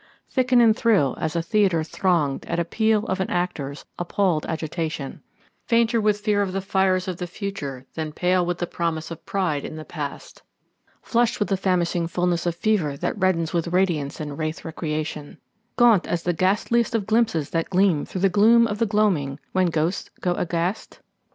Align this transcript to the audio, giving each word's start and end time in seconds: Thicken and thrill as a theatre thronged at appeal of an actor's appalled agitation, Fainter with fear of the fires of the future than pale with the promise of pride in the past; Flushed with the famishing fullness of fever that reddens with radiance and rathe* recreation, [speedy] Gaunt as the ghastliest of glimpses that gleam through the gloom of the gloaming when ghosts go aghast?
Thicken 0.31 0.59
and 0.61 0.75
thrill 0.75 1.15
as 1.21 1.35
a 1.35 1.43
theatre 1.43 1.83
thronged 1.83 2.43
at 2.47 2.57
appeal 2.59 3.05
of 3.05 3.19
an 3.19 3.29
actor's 3.29 3.85
appalled 3.99 4.47
agitation, 4.47 5.21
Fainter 5.67 6.01
with 6.01 6.21
fear 6.21 6.41
of 6.41 6.53
the 6.53 6.59
fires 6.59 7.07
of 7.07 7.17
the 7.17 7.27
future 7.27 7.85
than 7.93 8.11
pale 8.11 8.43
with 8.43 8.57
the 8.57 8.65
promise 8.65 9.11
of 9.11 9.23
pride 9.27 9.63
in 9.63 9.75
the 9.75 9.85
past; 9.85 10.41
Flushed 11.03 11.39
with 11.39 11.49
the 11.49 11.55
famishing 11.55 12.07
fullness 12.07 12.47
of 12.47 12.55
fever 12.55 12.97
that 12.97 13.15
reddens 13.15 13.53
with 13.53 13.67
radiance 13.67 14.19
and 14.19 14.39
rathe* 14.39 14.65
recreation, 14.65 15.37
[speedy] 15.37 15.37
Gaunt 15.75 16.07
as 16.07 16.23
the 16.23 16.33
ghastliest 16.33 16.95
of 16.95 17.05
glimpses 17.05 17.51
that 17.51 17.69
gleam 17.69 18.03
through 18.03 18.21
the 18.21 18.27
gloom 18.27 18.65
of 18.65 18.79
the 18.79 18.87
gloaming 18.87 19.39
when 19.51 19.67
ghosts 19.67 20.09
go 20.19 20.33
aghast? 20.33 20.99